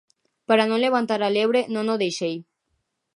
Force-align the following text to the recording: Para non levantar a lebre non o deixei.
Para 0.47 0.67
non 0.69 0.83
levantar 0.85 1.21
a 1.23 1.33
lebre 1.37 1.61
non 1.73 1.85
o 1.93 1.95
deixei. 2.03 2.35